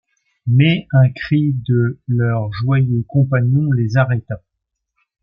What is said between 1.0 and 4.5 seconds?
cri de leur joyeux compagnon les arrêta.